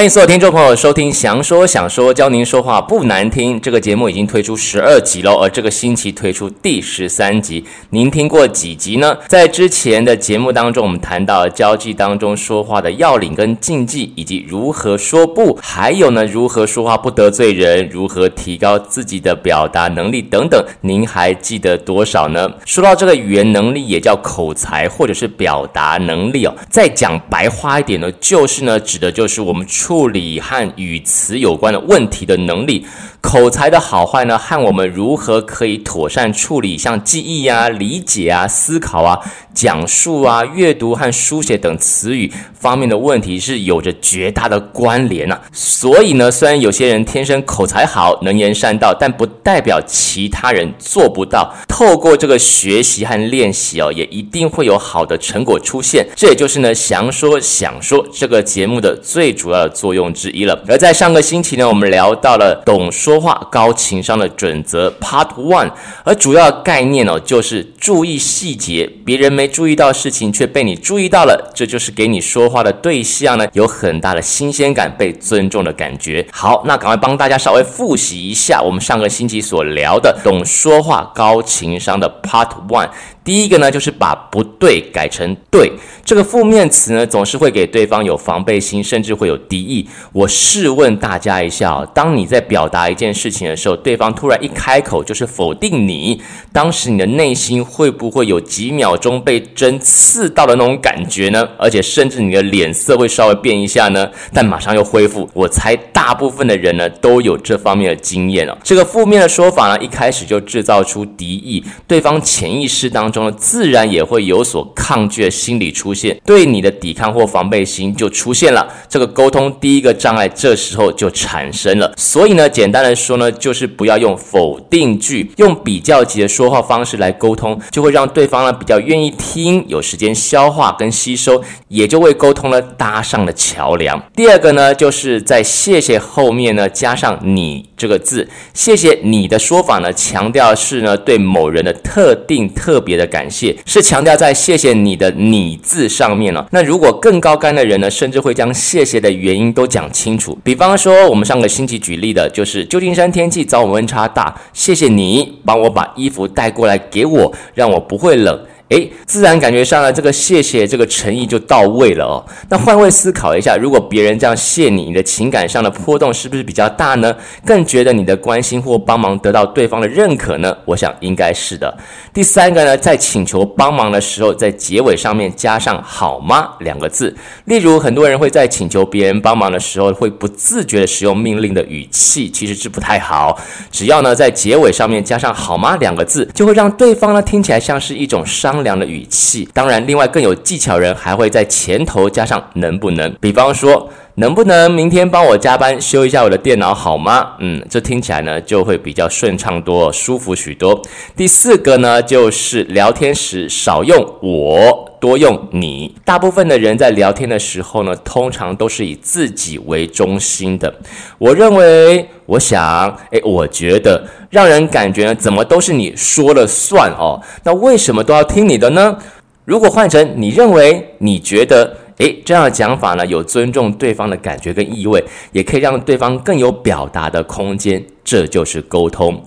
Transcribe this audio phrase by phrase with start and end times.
[0.00, 7.62] 欢迎所有听众朋友收听《祥说想说教您说话不难听》这个节目已经推出十二集了，而这个星期推出第十三集。
[7.90, 9.14] 您听过几集呢？
[9.28, 20.64] 在之前的节目当中，我们谈到了交际当中说话的要领跟禁忌，以及如何说不，还有呢，如何说话不得罪人，如何提高自己的表达能力等等。
[20.80, 22.50] 您还记得多少呢？
[22.64, 26.56] 说到这个语言能力，也叫口才或者是表达能力哦。
[26.70, 29.66] 再讲白话一点呢，就是呢，指的就是我们。
[29.90, 32.86] 处理和语词有关的问题的能力。
[33.20, 39.18] 口才的好坏呢，和我们如何可以妥善处理像记忆啊、理解啊、思考啊、
[39.60, 45.38] 讲述啊、阅读和书写等词语方面的问题是有着绝大的关联啊。
[45.52, 51.54] 所以呢，虽然有些人天生口才好、能言善道，但不代表其他人做不到。
[51.68, 56.06] 透过这个学习和练习哦，也一定会有好的成果出现。
[56.16, 60.58] 这也就是呢，祥说想说这个节目的最主要的作用之一了。
[60.66, 63.20] 而在上个星期呢，我们聊到了懂说。
[63.20, 65.72] 话高情商的准则 Part One，
[66.04, 76.26] 而主要概念哦，就是注意细节，别人没注意到事情却被你注意到了，这就是给你说话的对象呢，有很大的新鲜感，被尊重的感觉。
[76.32, 82.88] 好，那赶快帮大家稍微复习一下我们上个星期所聊的懂说话高情商的 Part One。
[83.22, 85.70] 第一个呢，就是把不对改成对。
[86.04, 89.86] 这个负面词呢，总是会给对方有防备心，甚至会有敌意。
[90.12, 96.20] 我试问大家一下哦，当你在表达一件事情的时候，对方突然一开口就是否定你，
[96.52, 101.46] 当时你的内心会不会有几秒钟被针刺到的那种感觉呢？
[101.58, 104.10] 而且甚至你的脸色会稍微变一下呢？
[104.32, 105.28] 但马上又恢复。
[105.34, 108.56] 我猜大部分的人呢，都有这方面的经验哦。
[108.64, 118.68] 这个负面的说法呢，一开始就制造出敌意，对方潜意识当中自然也会有所抗拒的心理出现，对你的抵抗或防备心就出现了。
[118.88, 121.92] 这个沟通第一个障碍这时候就产生了。
[121.96, 134.02] 所以呢，简单的说呢，就是不要用否定句，用比较级的说话方式来沟通，就会让对方呢比较愿意听，有时间消化跟吸收，也就为沟通呢搭上了桥梁。
[134.14, 143.10] 第二个呢，就是在谢谢后面呢加上你这个字，谢谢你的说法呢，强调是呢对某人的特定特别的。
[143.10, 146.46] 感谢是强调在谢谢你的你字上面了。
[146.52, 150.38] 那如果更高干的人呢，甚至会将谢谢的原因都讲清楚。
[150.44, 158.38] 比方说，我们上个星期举例的就是旧金山天气早晚温差大，谢谢你帮我把衣服带过来给我，让我不会冷。
[158.70, 162.24] 诶，自然感觉上呢，这个谢谢这个诚意就到位了哦。
[162.48, 167.12] 那换位思考一下，如果别人这样谢你，你的情感上的波动是不是比较大呢？
[167.44, 170.56] 更觉得你的关心或帮忙得到对方的认可呢？
[170.66, 171.76] 我想应该是的。
[172.14, 177.12] 第三个呢，在请求帮忙的时候，在结尾上面加上“好吗”两个字。
[177.46, 183.36] 例如，很多人会在请求别人帮忙的时候，会不自觉的使用命令的语气，其实是不太好。
[183.72, 188.59] 只要呢，在结尾上面加上“好吗”两个字，就会让对方呢听起来像是一种商。
[188.62, 197.36] 凉的语气，当然，另外更有技巧人还会在前头加上能不能，比方说，能不能明天帮我加班修一下我的电脑好吗？
[197.38, 200.80] 嗯，这听起来呢就会比较顺畅多，舒服许多。
[201.16, 205.94] 第四个呢，就是聊天时少用我，多用你。
[206.04, 210.74] 大部分的人在聊天的时候呢，通常都是以自己为中心的。
[211.16, 217.18] 我认为，我想，诶，我觉得，让人感觉呢，怎么都是你说了算哦。
[217.44, 218.98] 那为什么都要听你的呢？
[219.44, 221.76] 如果换成你认为，你觉得。
[222.00, 229.22] 诶，这样的讲法呢，有尊重对方的感觉跟意味，也可以让对方更有表达的空间，这就是沟通。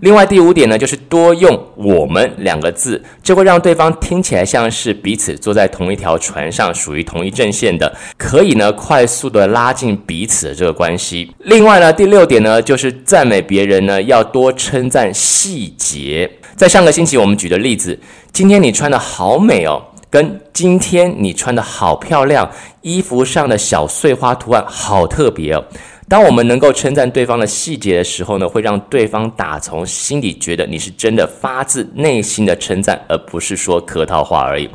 [0.00, 11.32] 另外第五点呢，就是多用“我们”两个字，这会让对方听起来像是彼此坐在同一条船上，属于同一阵线的，可以呢快速的拉近彼此的这个关系。
[11.40, 16.30] 另外呢，第六点呢，就是赞美别人呢，要多称赞细节。
[16.54, 17.98] 在上个星期我们举的例子，
[18.32, 19.82] 今天你穿得好美哦。
[20.10, 22.50] 跟今天你穿的好漂亮，
[22.80, 25.64] 衣服上的小碎花图案好特别哦。
[26.08, 34.66] 当我们能够称赞对方的细节的时候呢，会让对方打从心里觉得你是真的发自内心的称赞，而不是说客套话而已。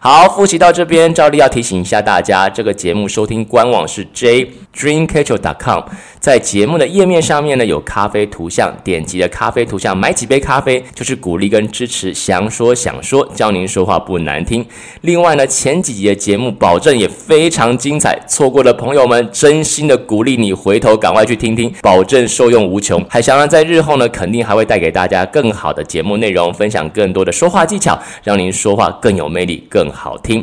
[0.00, 5.82] 好，复习到这边，照例要提醒一下大家，这个节目收听官网是 jdreamcatcher.com，
[6.18, 12.12] 在节目的页面上面呢有咖啡图像，点击的咖啡图像买几杯咖啡，就是鼓励跟支持。
[12.12, 14.66] 想说想说，教您说话不难听。
[15.02, 20.79] 另外呢，前几集的节目保证也非常精彩，错过的朋友们，真心的鼓励你回。
[20.80, 23.04] 头赶快去听听，保证受用无穷。
[23.08, 30.42] 海翔呢，在日后呢，肯定还会带给大家更好的节目内容，分享更多的说话技巧，让您说话更有魅力，更好听。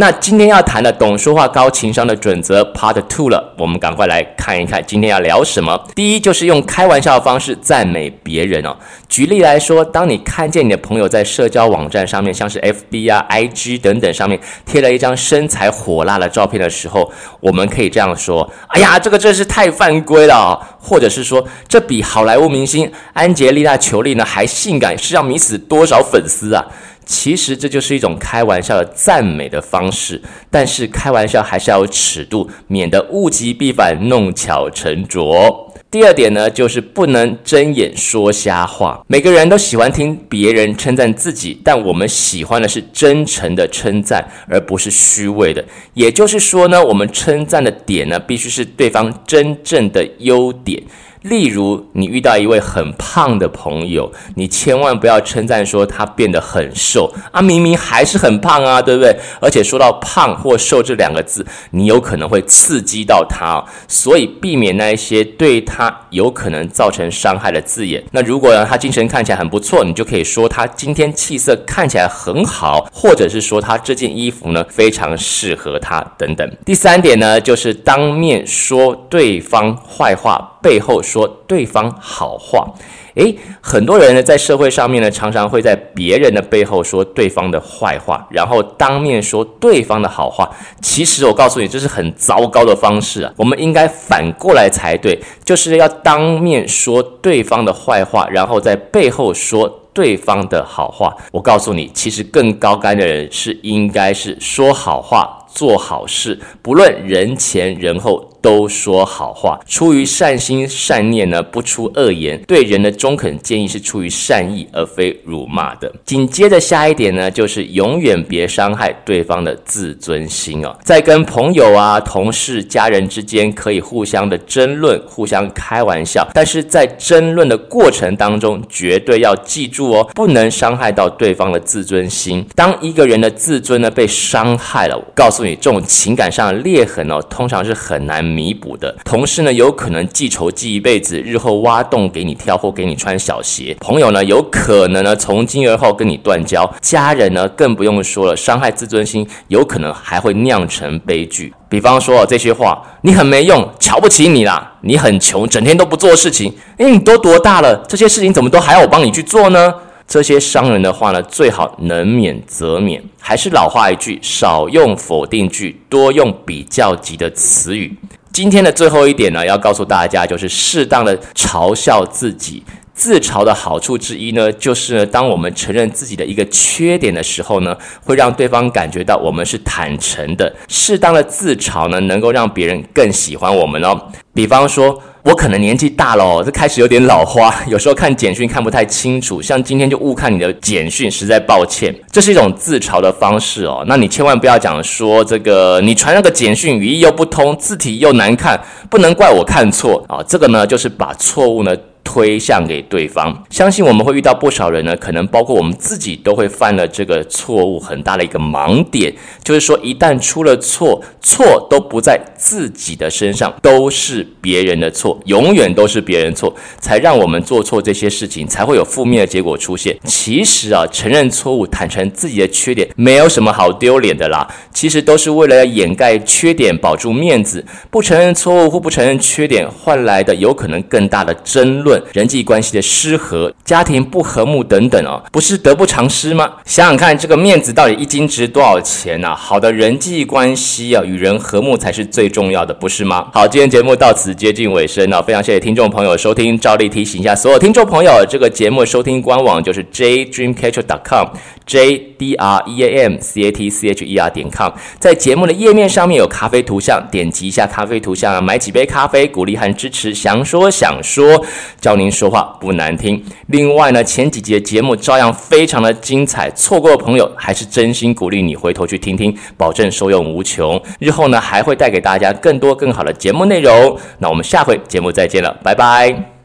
[0.00, 5.76] 那今天要谈的懂说话高情商的准则 Part Two 了，我们赶快来看一看今天要聊什么。
[5.96, 8.76] 第一就是用开玩笑的方式赞美别人哦。
[9.08, 17.10] 举例来说，当你看见你的朋友在社交网站上面，像是 FB 啊、IG 等等上面贴了一张身材火辣的照片的时候，
[17.40, 26.64] 我们可以这样说：“哎呀，这个真是太犯规了哦。”或者是说：“这比好莱坞明星安杰丽娜·裘丽呢还性感，是要迷死多少粉丝啊？”
[27.08, 30.20] 其实这就是一种开玩笑的赞美的方式，
[30.50, 35.64] 但是开玩笑还是要有尺度，免得物极必反，弄巧成拙。
[35.90, 39.02] 第二点呢，就是不能睁眼说瞎话。
[39.06, 45.64] 每个人都喜欢听别人称赞自己，但我们喜欢的是真诚的称赞，而不是虚伪的。
[45.94, 50.82] 也就是说呢，我们称赞的点呢，必须是对方真正的优点。
[51.22, 59.16] 例如，你遇到一位很胖的朋友，你千万不要称赞说他变得很瘦啊，明明还是很胖啊，对不对？
[59.40, 68.02] 而且说到胖或瘦这两个字，你有可能会刺激到他，所以避免那一些对他有可能造成伤害的字眼。
[68.12, 76.48] 那如果呢，他精神看起来很不错，你就可以说他今天气色看起来很好，或者是说他这件衣服呢非常适合他等等。
[76.64, 80.54] 第三点呢，就是当面说对方坏话。
[80.60, 82.66] 背后说对方好话，
[83.14, 90.50] 诶，很多人呢在社会上面呢，常常会在别人的背后说对方的坏话，然后当面说对方的好话。
[90.82, 93.32] 其实我告诉你，这是很糟糕的方式啊！
[93.36, 101.16] 我们应该反过来才对，就是要当面说对方的坏话，然后在背后说对方的好话。
[101.32, 108.28] 我告诉你，其实更高干的人是应该是说好话，做好事，不论人前人后。
[108.48, 112.42] 都说好话，出于善心善念呢，不出恶言。
[112.46, 115.92] 对人的中肯建议是出于善意，而非辱骂的。
[116.06, 120.74] 紧接着下一点呢，就是永远别伤害对方的自尊心哦。
[120.82, 132.42] 在跟朋友啊、同事、家人之间，可以互相的争论、互相开玩笑，但是在争论的过程当中，绝对要记住哦，不能伤害到对方的自尊心。
[132.54, 138.24] 当一个人的自尊呢被伤害了，我告诉你，这种情感上的裂痕哦，通常是很难。
[138.38, 143.76] 弥补的同事呢，有可能记仇记一辈子，日后挖洞给你跳或给你穿小鞋。
[143.80, 146.72] 朋友呢，有可能呢从今而后跟你断交。
[146.80, 151.52] 家人呢，更不用说了，伤害自尊心，有可能还会酿成悲剧。
[151.68, 156.54] 比方说这些话，你很没用，瞧不起你啦，你很穷，整天都不做事情。
[156.76, 159.74] 诶，你都多大了，这些事情怎么都还要我帮你去做呢？
[160.06, 163.02] 这些伤人的话呢，最好能免则免。
[163.20, 167.94] 还是老话一句，少用否定句，多用比较级的词语。
[168.38, 172.62] 今天的最后一点呢，要告诉大家，就是适当的嘲笑自己。
[172.98, 177.74] 自嘲的好处之一呢，就是，当我们承认自己的一个缺点的时候呢，
[178.04, 180.52] 会让对方感觉到我们是坦诚的。
[180.66, 183.96] 适当的自嘲呢，能够让别人更喜欢我们哦。
[184.34, 185.00] 比方说。
[185.24, 191.94] 我可能年纪大了哦，这开始有点老花，有时候看简讯看不太清楚，像今天就误看你的简讯，实在抱歉。
[192.10, 198.58] 这是一种自嘲的方式哦，那你千万不要讲说这个你传那个简讯语义又不通，字体又难看，
[198.88, 201.76] 不能怪我看错啊，这个呢就是把错误呢。
[202.08, 219.94] 推向给对方，相信我们会遇到不少人呢，可能包括我们自己都会犯了这个错误，很大的一个盲点，就是说一旦出了错，错都不在自己的身上，都是别人的错，永远都是别人错，才让我们做错这些事情，才会有负面的结果出现。
[220.04, 227.62] 其实啊，承认错误，坦诚自己的缺点，没有什么好丢脸的啦，其实都是为了要掩盖缺点，保住面子。
[227.90, 231.97] 不承认错误或不承认缺点，换来的有可能更大的争论。
[232.12, 236.50] 人际关系的失和、家庭不和睦等等哦，不是得不偿失吗？
[236.64, 239.34] 想想看，这个面子到底一斤值多少钱呢？
[239.34, 243.28] 好的人际关系啊，与人和睦才是最重要的，不是吗？
[243.32, 246.58] 好，今天节目到此接近尾声了，非常谢谢听众朋友收听。
[246.58, 260.14] 照例提醒一下所有听众朋友，这个节目收听官网就是 jdreamcatcher.com，j d r e a m c a t c h e r 点 com，在节目的页面上面有咖啡图像，点击一下咖啡图像，买几杯咖啡，鼓励和支持。
[260.14, 261.44] 想说想说。
[261.88, 263.18] 教您说话不难听。
[263.46, 270.78] 另外呢，前几节节目照样非常的精彩，错过的朋友还是真心鼓励你回头去听听，保证受用无穷。
[270.98, 273.98] 日后呢，还会带给大家更多更好的节目内容。
[274.18, 276.37] 那我们下回节目再见了，拜拜。